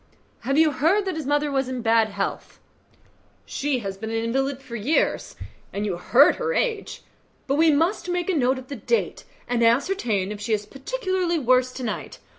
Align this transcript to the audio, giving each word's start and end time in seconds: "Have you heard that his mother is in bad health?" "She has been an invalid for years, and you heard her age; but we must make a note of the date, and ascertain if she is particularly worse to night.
"Have 0.39 0.57
you 0.57 0.71
heard 0.71 1.05
that 1.05 1.15
his 1.15 1.27
mother 1.27 1.55
is 1.59 1.69
in 1.69 1.83
bad 1.83 2.09
health?" 2.09 2.59
"She 3.45 3.81
has 3.85 3.97
been 3.97 4.09
an 4.09 4.15
invalid 4.15 4.59
for 4.59 4.75
years, 4.75 5.35
and 5.71 5.85
you 5.85 5.95
heard 5.97 6.37
her 6.37 6.55
age; 6.55 7.03
but 7.45 7.53
we 7.53 7.69
must 7.71 8.09
make 8.09 8.27
a 8.27 8.33
note 8.33 8.57
of 8.57 8.67
the 8.67 8.75
date, 8.75 9.25
and 9.47 9.61
ascertain 9.63 10.31
if 10.31 10.41
she 10.41 10.53
is 10.53 10.65
particularly 10.65 11.37
worse 11.37 11.71
to 11.73 11.83
night. 11.83 12.17